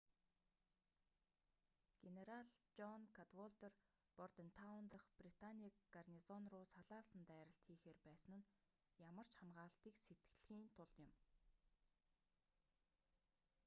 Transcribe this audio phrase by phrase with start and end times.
[2.05, 2.45] генерал
[2.79, 3.73] жон кадволдер
[4.21, 8.49] бордентаун дахь британы гарнизонруу салаалсан дайралт хийхээр байсан нь
[9.09, 11.13] ямар ч хамгаалатыг сэтлэхийн тулд юм